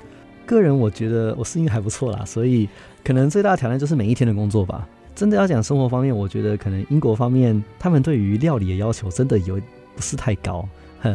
[0.46, 2.68] 个人我觉得我适应还不错啦，所以
[3.04, 4.88] 可能最大的挑战就是每一天的工作吧。
[5.14, 9.60] 真的要讲生活方面，我觉得可能英国方面他们对于料理的要求真的有
[9.94, 10.66] 不是太高，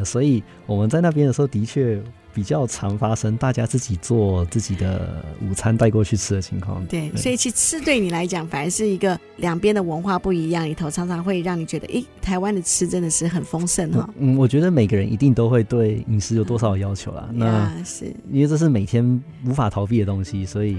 [0.06, 2.02] 所以我们在那边的时候的确。
[2.34, 6.86] 比较常发生，大家自己做自己的午餐带过去吃的情况。
[6.86, 14.10] 对，对，所以其实吃对你来讲，反而是一个两边的文化不一样里头，常常会让你觉得，诶，台湾的吃真的是很丰盛哈。
[14.18, 17.28] 嗯，我觉得每个人一定都会对饮食有多少要求啦。
[17.32, 20.78] 嗯、那是因为这是每天无法逃避的东西，所以。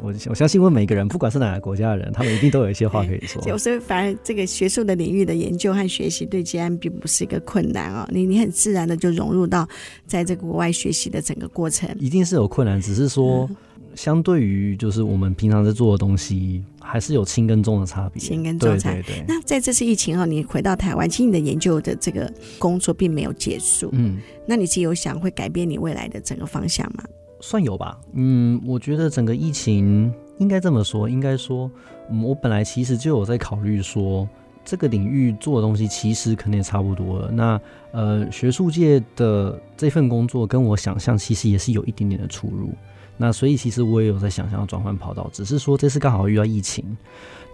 [0.00, 3.42] 我我相信问每个人，不管是哪个国家的人，他们一定都有一些话可以说。
[3.58, 8.08] 所以，反而这个学术的领域的研究和学习，对接安并不是一个困难啊、哦。
[8.12, 9.66] 你你很自然的就融入到
[10.06, 11.88] 在这个国外学习的整个过程。
[11.98, 13.48] 一定是有困难，只是说，
[13.94, 18.20] 相对于就是我们平常在做的东西，还是有轻跟重的差别。
[18.20, 18.92] 轻跟重差。
[18.92, 19.24] 对对对。
[19.26, 23.88] 那在这次疫情后，你回到台湾，其实你的研究的这个工作并没有结束。
[23.92, 24.18] 嗯。
[24.46, 27.02] 那你自己有想会改变你未来的整个方向吗？
[27.40, 31.70] 算有吧，嗯，我觉得整个疫情应该这么说，应该说，
[32.10, 34.28] 嗯，我本来其实就有在考虑说，
[34.64, 37.30] 这个领域做的东西其实可能也差不多了。
[37.30, 37.60] 那
[37.92, 42.70] 呃，学术界的这份工作跟我想象其实也是有一点点的出入。
[43.16, 46.84] 那所以其实我也有在想象要转换跑道，只是说这次刚好遇到疫情，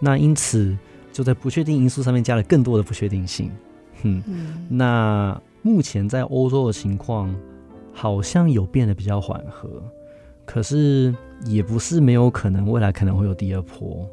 [0.00, 0.76] 那因此
[1.12, 3.50] 就在不确定因素上面加了更多的不确定性。
[4.02, 7.34] 嗯，嗯，那目前在欧洲的情况。
[7.92, 9.68] 好像有变得比较缓和，
[10.44, 11.14] 可是
[11.46, 14.08] 也不是没有可能，未来可能会有第二波，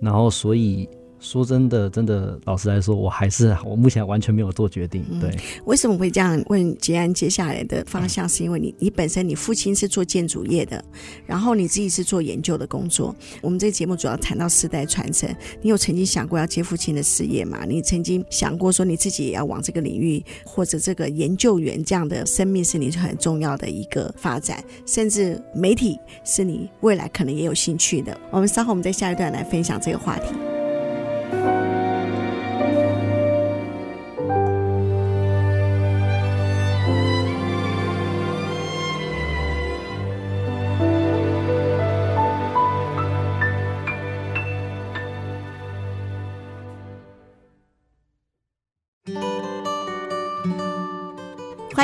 [0.00, 0.88] 然后所以。
[1.24, 5.02] 说真的，真的，老实来说，我还是我目前完全没有做决定。
[5.18, 7.12] 对，嗯、为什么会这样问杰安？
[7.14, 10.84] 接下来的方向是因为你，你本身你父亲是做建筑业的，
[11.26, 13.16] 然后你自己是做研究的工作。
[13.40, 17.64] 我们这个节目主要谈到世代传承，你有曾经想过要接父亲的事业吗？
[17.66, 28.14] 你曾经想过说你自己也要往这个领域或者这个研究员这样的生命是你很重要的一个发展，甚至媒体是你未来可能也有兴趣的。
[28.30, 30.53] 我们稍后我们在下一段来分享这个话题。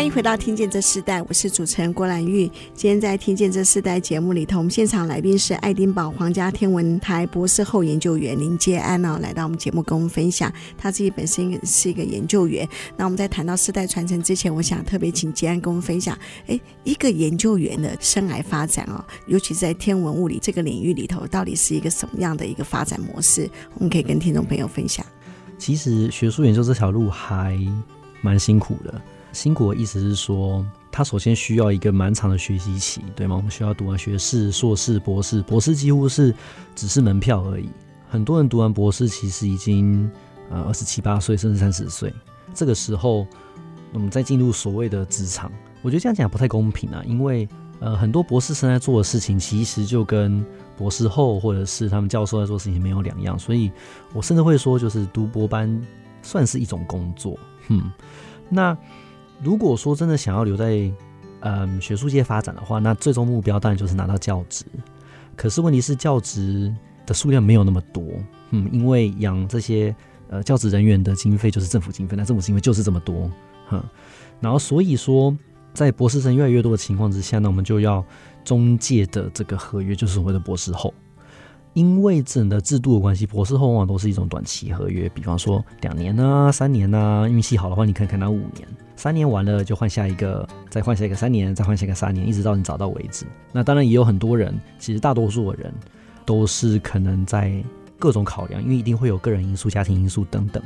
[0.00, 2.50] 欢迎回到《听见这世代》，我是主持人郭兰玉。
[2.72, 12.66] 今天在《听见这世代》节目里头，我们现场来宾是爱丁堡皇家天文台博士后研究员林杰安哦，来到我们节目跟我们分享他自己本身是一个研究员。
[12.96, 23.46] 那我们在谈到世代传承之前，我想特别请杰安跟我们分享，哎，一个研究员的生涯发展哦，尤其在天文物理这个领域里头，到底是一个什么样的一个发展模式？
[23.74, 25.04] 我们可以跟听众朋友分享。
[25.58, 27.54] 其实学术研究这条路还
[28.22, 28.98] 蛮辛苦的。
[29.32, 33.36] 辛苦的意思是说，他首先需要一个蛮长的学习期，对吗？
[33.36, 36.34] 我们需要读完学士、硕士、博士，博士几乎是
[36.74, 37.68] 只是门票而已。
[38.08, 40.10] 很多人读完博士，其实已经
[40.50, 42.12] 呃二十七八岁，甚至三十岁。
[42.52, 43.24] 这个时候，
[43.92, 50.44] 我们再进入所谓的职场，我觉得这样讲不太公平啊，因为呃很多博士生在做的事情，其实就跟
[50.76, 53.38] 博士后或者是他们教授在做事情没有两样。
[53.38, 53.70] 所以
[54.12, 55.80] 我甚至会说，就是读博班
[56.20, 57.38] 算是一种工作。
[57.68, 57.92] 嗯，
[58.48, 58.76] 那。
[59.42, 60.90] 如果说真的想要留在
[61.40, 64.64] 嗯学术界发展的话，那最终目标当然就是拿到教职。
[65.36, 66.74] 可是问题是教职
[67.06, 68.04] 的数量没有那么多，
[68.50, 69.94] 嗯，因为养这些
[70.28, 73.30] 呃教职人员的经费就是政府经费，那政府经费就是这么多，
[73.68, 73.82] 哼。
[74.40, 75.36] 然后所以说，
[75.72, 78.04] 在博士生越来越多的情况之下，那我们就要
[78.44, 80.92] 中介的这个合约就是所谓的博士后。
[81.72, 88.66] 因为整个制度的关系，博士后往往都是一种短期合约，比方说两年啊、三年啊，运气好的话，你可以看到五年。
[88.96, 93.24] 三年完了就换下一个，再换下一个三年，再换下一个三年，一直到你找到为止。
[93.50, 95.72] 那当然也有很多人，其实大多数的人
[96.26, 97.64] 都是可能在
[97.98, 100.62] 各种考量，因为一定会有个人因素、家庭因素等等，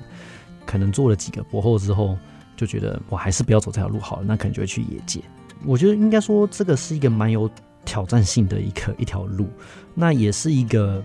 [0.67, 2.19] 可能做了几个博后之后，
[2.57, 5.21] 就觉得我还是不要走这条路好了，那可能就会去业界。
[5.65, 7.49] 我觉得应该说这个是一个蛮有
[7.85, 9.49] 挑战性的一个一条路，
[9.95, 11.03] 那也是一个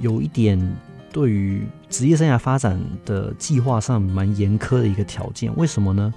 [0.00, 0.58] 有一点
[1.12, 5.54] 对于职业生涯发展的计划上蛮严苛的一个条件。
[5.56, 6.12] 为什么呢？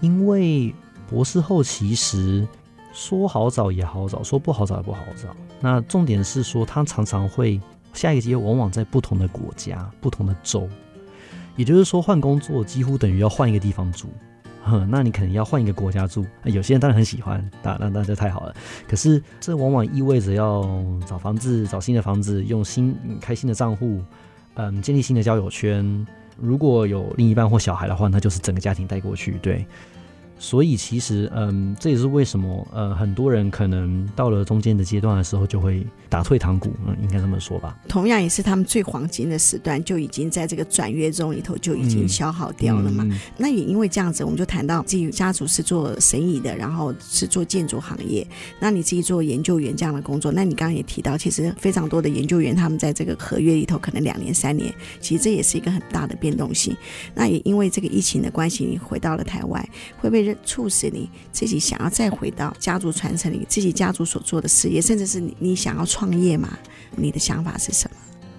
[0.00, 0.74] 因为
[1.08, 2.46] 博士后其实
[2.92, 5.34] 说好找也好找，说不好找也不好找。
[5.60, 7.60] 那重点是说，他常常会
[7.92, 10.68] 下一个阶往往在不同的国家、不同的州，
[11.56, 14.08] 也就是说换工作几乎等于要换一个地方住。
[14.64, 16.24] 哼，那你可能要换一个国家住。
[16.44, 18.54] 有些人当然很喜欢，那那那就太好了。
[18.88, 20.62] 可是这往往意味着要
[21.06, 24.00] 找房子、找新的房子，用新开新的账户，
[24.54, 26.06] 嗯，建立新的交友圈。
[26.40, 29.64] 如果有另一半或小孩的话，那就是整个家庭带过去，对。
[30.36, 37.78] 所以其实，嗯，这也是为什么，呃，很多人可能到了中间的阶段的时候，就会打退堂鼓，嗯，应该这么说吧。
[37.88, 43.04] 同样也是他们最黄金的时段，就已经在这个转约中里头就已经消耗掉了嘛。
[43.04, 48.26] 嗯嗯、那也因为这样子，我们就谈到自己家族是做生意的，然后是做建筑行业。
[48.58, 56.76] 那你自己做研究员这样的工作，那你刚刚也提到，其实非常多的研究员他们在这个合约里头可能两年、三年，其实这也是一个很大的变动性。
[57.14, 59.62] 那也因为这个疫情的关系，你回到了台湾，
[60.00, 60.23] 会不会？
[60.44, 66.56] 促使你自己想要再回到家族传承你自己家族所做的事业，甚至是你你想要创业吗？
[66.94, 67.96] 你的想法是什么？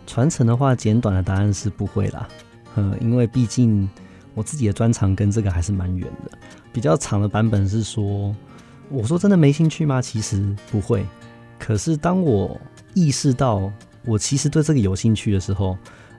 [0.07, 2.27] 传承的话，简短的答案是不会啦。
[2.75, 3.89] 嗯，因为毕竟
[4.33, 6.37] 我自己的专长跟这个还是蛮远的。
[6.71, 8.35] 比较长的版本是说，
[8.89, 10.01] 我说真的没兴趣吗？
[10.01, 11.05] 其实不会。
[11.57, 12.59] 可是当我
[12.93, 13.71] 意识到
[14.05, 15.77] 我其实对这个有兴趣的时候，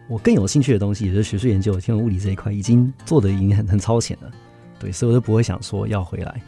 [0.09, 4.31] 我更有兴趣的东西，也就是学术研究、天文物理这一块，已经做得已经很很超前了。
[4.79, 6.43] 对，所以我就不会想说要回来，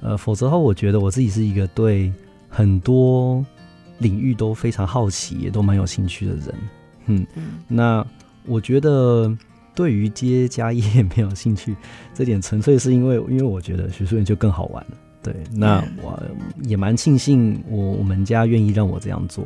[0.00, 2.12] 呃，否则的话，我觉得我自己是一个对
[2.48, 3.44] 很多
[3.98, 6.54] 领域都非常好奇，也都蛮有兴趣的人，
[7.06, 8.06] 嗯，嗯，那
[8.46, 9.30] 我觉得
[9.74, 10.82] 对于接家业
[11.16, 11.76] 没有兴趣，
[12.14, 16.20] 这点纯粹是因为，因为我觉得学术研究更好玩了，对，那我
[16.62, 19.44] 也蛮庆幸我我们家愿意让我这样做。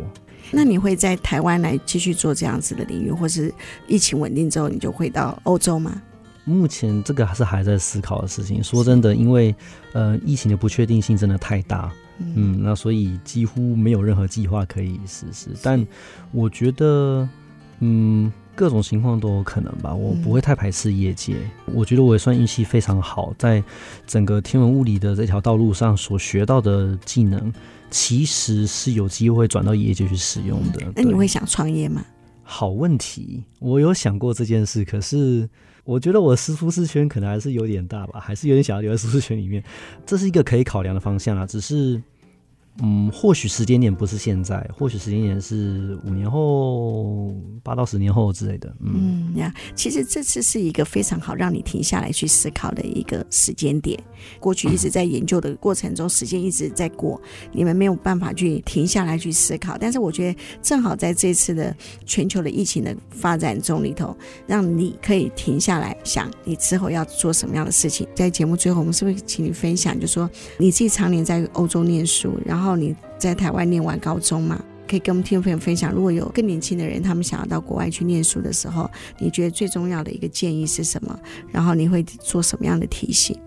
[0.50, 3.52] 那你会在台湾来继续做这样子的领域，或是
[3.88, 6.00] 疫情稳定之后你就回到欧洲吗？
[6.44, 8.62] 目前这个还是还在思考的事情。
[8.62, 9.54] 说真的，因为
[9.92, 15.48] 呃疫情的不确定性真的太大，嗯，那所以几乎没有任何计划可以实施。
[15.62, 15.84] 但
[16.32, 17.26] 我觉得，
[17.80, 19.94] 嗯，各种情况都有可能吧。
[19.94, 21.36] 我不会太排斥业界。
[21.72, 23.64] 我觉得我也算运气非常好，在
[24.06, 27.50] 整个天文物理的这条道路上所学到的技能，
[27.90, 30.92] 其实是有机会转到业界去使用的。
[30.94, 32.04] 那你会想创业吗？
[32.42, 35.48] 好问题，我有想过这件事，可是。
[35.84, 39.62] 我觉得我的舒适圈可能还是有点大吧，还是有点想要留在舒适圈里面，
[40.04, 42.02] 这是一个可以考量的方向啊，只是。
[42.82, 47.32] 嗯，或许时间点不是现在，或许时间点是五年后、
[47.62, 48.74] 八到十年后之类的。
[48.80, 53.96] 嗯呀，其实这次是一个非常好让你停下来去思考的一个时间点。
[54.40, 57.20] 过去一直在研究的过程中，时间一直在过，
[57.52, 59.78] 你们没有办法去停下来去思考。
[59.78, 61.72] 但是我觉得正好在这次的
[62.04, 64.16] 全球的疫情的发展中里头，
[64.48, 68.04] 让你可以停下来想你之后要做什么样的事情。
[68.16, 72.63] 在节目最后，我们是不是请你分享，就说你自己常年在欧洲念书，然后。
[72.64, 81.14] 然后你在台湾念完高中嘛，可以跟我们听众朋友分享，如果有更年轻的人，他们想要到国外去念书的时候，你觉得最重要的一个建议是什么？
[81.52, 83.38] 然后你会做什么样的提醒？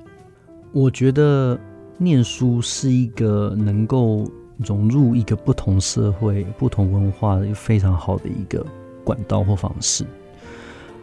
[0.72, 1.60] 我觉得
[1.98, 8.64] 念书是一个能够融入一个不同社会、不同文化的非常好的一个
[9.04, 10.06] 管道或方式。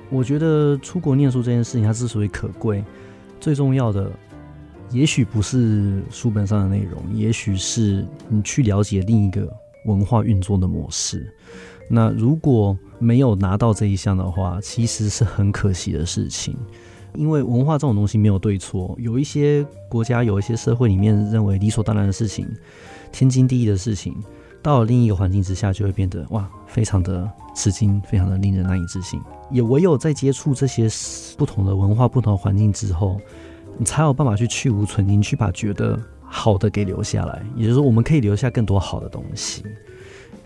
[0.09, 2.85] 我觉得出国念书这件事情，它之所以可贵，
[3.41, 4.09] 最重要的。
[4.95, 9.53] 也许不是书本上的内容，也许是你去了解另一个
[9.87, 11.29] 文化运作的模式。
[11.91, 16.57] 那如果没有拿到这一项的话，其实是很可惜的事情。
[17.17, 22.47] 因为文化这种东西没有对错，有一些国家、有一些社会里面认为理所当然的事情、
[23.11, 24.15] 天经地义的事情，
[24.63, 29.21] 到了另一个环境之下，就会变得哇，非常的吃惊，非常的令人难以置信。
[29.51, 30.89] 也唯有在接触这些
[31.37, 33.21] 不同的文化、不同的环境之后。
[33.79, 37.43] 你才有办法去去无存菁，去把觉得好的给留下来。
[37.57, 39.63] 也就是说，我们可以留下更多好的东西，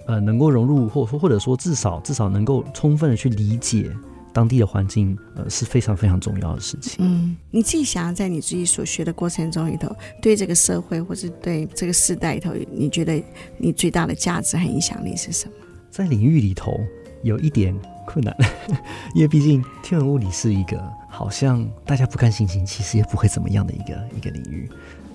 [0.06, 3.90] 呃，能够融入，或或者说至少至少能够充分的去理解
[4.32, 7.04] 当地的环境，呃，是非常非常重要的事情。
[7.04, 13.22] 嗯，你自己想要在你自己所学的过程中里头，对这个社会或是对这个世代里头，你觉得
[13.56, 15.52] 你最大的价值和影响力是什么？
[15.90, 16.78] 在领域里头
[17.22, 17.74] 有一点
[18.06, 18.34] 困难，
[19.14, 20.97] 因为毕竟天文物理是一个。
[21.08, 24.68] 好像大家不看星星，其实也不会怎么样的一个一个领域。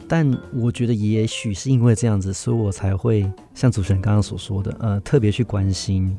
[0.08, 6.16] 但我觉得，也许是因为这样子，所以我才会像主持人刚刚所说的，呃，特别去关心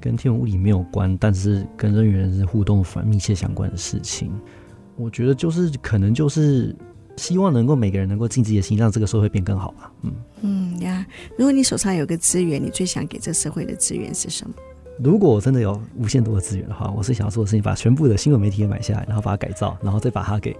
[0.00, 4.32] 跟天文物理没有关，但是跟人与人互动反密切相关的事情。
[4.96, 6.74] 我觉得就是可能就是
[7.16, 9.92] 希望能够每个人能够尽自己的心，让这个社会变更好吧。
[10.02, 11.06] 嗯嗯呀，
[11.38, 14.54] 如果你手上有个资源，你最想给这社会的资源是什么？
[15.02, 20.56] 如果我真的有无限多的资源的话，我是想要做的事情，把全部的新闻媒体也买下来，然后把它改造，然后再把它给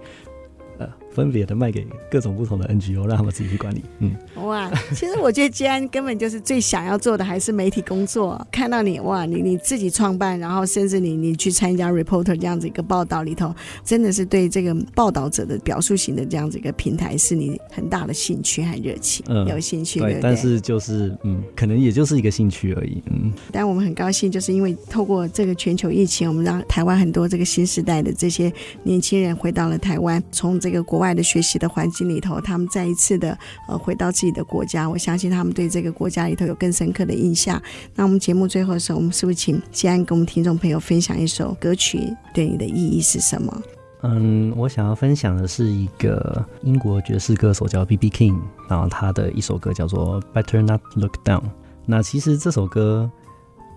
[0.79, 3.83] 呃分别的卖给各种不同的 NGO，让他们自己去管理。
[3.99, 8.45] 嗯，哇，其实我觉得接案根本就是最想要做的还是媒体工作。
[8.51, 13.53] 看到你哇，你你自己创办，然后甚至你你去参加 reporter 这样子一个报道里头，
[13.83, 19.23] 真的是对这个报道者的表述型的这样子一个平台，是你很大的兴趣和热情。
[19.29, 23.01] 嗯，有兴趣对，但是就是嗯，可能也就是一个兴趣而已。
[23.11, 28.51] 嗯，但我们很高兴，就是因为透过这个全球疫情，我们让台湾很多这个新时代的这些
[28.83, 33.37] 年轻人回到了台湾，从这个国外的学习的环境里头，他们再一次的
[33.67, 37.61] 呃回到自己的国家，我相信他们对这个国家里头有更深刻的印象。
[37.93, 43.61] 那我们节目最后的时候，我们是不是请接案跟我们听众朋友分享一首歌曲，对你的意义是什么？
[44.03, 48.09] 嗯，我想要分享的是一个英国爵士歌手叫 B.B.
[48.09, 48.39] King，
[48.69, 51.41] 然后他的一首歌叫做《Better Not Look Down》。
[51.85, 53.09] 那其实这首歌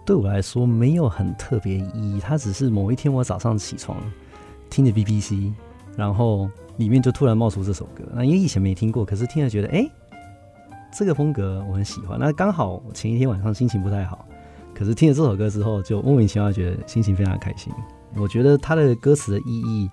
[0.05, 3.99] 对我来说没有很特别意义，它只是某一天我早上起床
[4.71, 5.53] 听着 BBC，
[5.97, 6.49] 然后。
[6.77, 9.89] 里面就突然冒出这首歌，那因为以前没听过，可是听了觉得，哎，
[10.97, 12.19] 这个风格我很喜欢。
[12.19, 14.27] 那刚好前一天晚上心情不太好，
[14.75, 17.73] 可是听了这首歌之后，就莫名其妙觉得心情非常开心。
[18.17, 19.91] 我觉得它的歌词的意义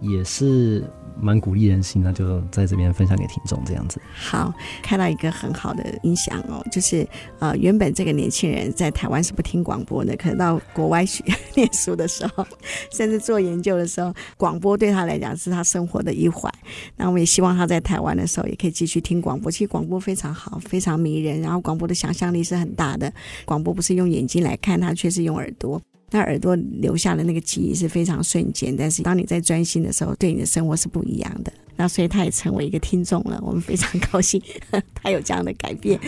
[0.00, 0.84] 也是。
[1.20, 4.00] 蛮鼓励人心，那就在这边分享给听众这样子。
[4.14, 4.52] 好，
[4.82, 7.06] 看到一个很好的影响哦，就是
[7.38, 12.46] 呃，原本这个年轻人在台湾是不听广播的，可能到国外学念书的时候，
[12.92, 16.52] 甚至做研究的时候，广播对他来讲是他生活的一环。
[16.96, 19.50] 那我们也希望他在台湾的时候也可以继续听广播。
[19.50, 23.12] 其实广播非常好，非常迷人，然后广播的想象力是很大的。
[23.44, 25.80] 广播不是用眼睛来看，它却是用耳朵。
[26.10, 31.52] 那耳朵留下的那个记忆是非常瞬间，但是当你在专心的时候，对你的生活是不一样的。
[31.76, 34.42] 那所以他也成为一个听众了，我们非常高兴
[34.94, 35.98] 他有这样的改变。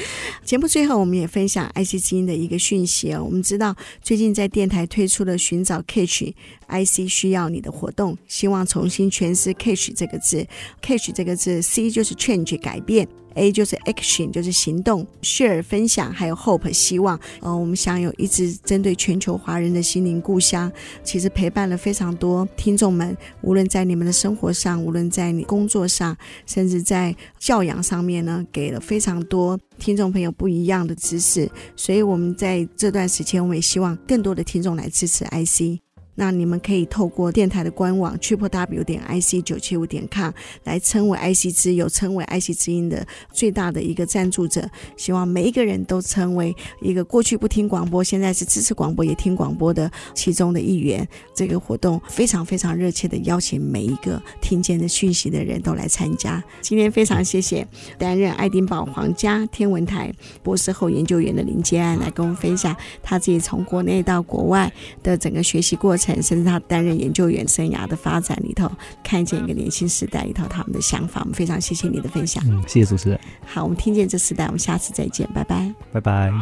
[0.45, 3.23] 节目最后，我们也分享爱惜基因的一个讯息哦。
[3.23, 6.33] 我们知道最近在电台推出了寻找 Catch
[6.71, 10.47] IC 需要你的活动，希望重新诠释 Catch 这个字。
[10.81, 13.07] Catch 这个字，C 就是 change 改变。
[13.35, 17.19] A 就是 action，就是行动；share 分享，还有 hope 希望。
[17.39, 20.71] 呃，我们享有一直针对全球华人的心灵故乡，
[21.05, 31.49] 其实陪伴了非常多听众们，无论在你们的生活上，无论在你工作上，甚至在教养上面呢，给了非常多听众朋友不一样的知识。
[31.77, 35.81] 所以，我们在这段时间，我们也希望更多的听众来支持 IC。
[36.21, 40.31] 那你们可以透过电台的官网 triple w 点 ic 九七五点 com
[40.65, 44.69] 来称为 IC 之友，称为 IC 之音的最大的一个赞助者。
[44.99, 51.09] 希望每一个人都成为一个过去不听广播，现在是支持广播也听广播的其中的一员。
[51.35, 56.45] 这个活动非常非常热切的邀请每一个听见的讯息的人都来参加。
[56.61, 57.67] 今天非常谢谢
[57.97, 60.13] 担任爱丁堡皇家天文台
[60.43, 64.71] 博士后研究员的林接案来跟我们分享他自己从国内到国外
[65.03, 66.10] 的整个学习过程。
[66.23, 68.71] 甚至他担任研究员生涯的发展里头，
[69.05, 72.43] 看见一个年轻时代里头他们的想法，我们非常谢谢你的分享。
[72.47, 73.21] 嗯，谢谢主持人。
[73.47, 76.33] 好，我们听见这时代，我们下次再见，拜拜，拜拜。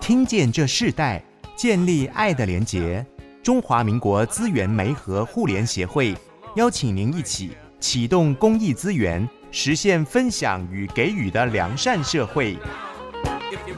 [0.00, 1.22] 听见这世代，
[1.56, 3.04] 建立爱的连结。
[3.42, 6.14] 中华民国资源媒和互联协会
[6.56, 12.56] 邀请您一起启动公益资源，实现分享与给予的良善社会。
[13.50, 13.76] If you